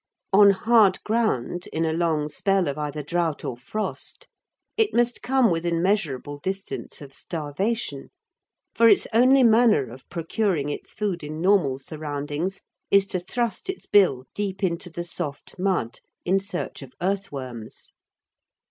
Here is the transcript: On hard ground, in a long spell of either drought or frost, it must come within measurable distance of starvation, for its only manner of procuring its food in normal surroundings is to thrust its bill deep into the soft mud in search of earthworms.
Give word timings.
On 0.33 0.49
hard 0.49 0.97
ground, 1.03 1.67
in 1.71 1.85
a 1.85 1.93
long 1.93 2.27
spell 2.27 2.67
of 2.67 2.75
either 2.75 3.03
drought 3.03 3.45
or 3.45 3.55
frost, 3.55 4.27
it 4.75 4.95
must 4.95 5.21
come 5.21 5.51
within 5.51 5.79
measurable 5.79 6.39
distance 6.39 7.03
of 7.03 7.13
starvation, 7.13 8.09
for 8.73 8.89
its 8.89 9.05
only 9.13 9.43
manner 9.43 9.91
of 9.91 10.09
procuring 10.09 10.69
its 10.69 10.91
food 10.91 11.23
in 11.23 11.39
normal 11.39 11.77
surroundings 11.77 12.61
is 12.89 13.05
to 13.05 13.19
thrust 13.19 13.69
its 13.69 13.85
bill 13.85 14.25
deep 14.33 14.63
into 14.63 14.89
the 14.89 15.03
soft 15.05 15.59
mud 15.59 15.99
in 16.25 16.39
search 16.39 16.81
of 16.81 16.93
earthworms. 16.99 17.91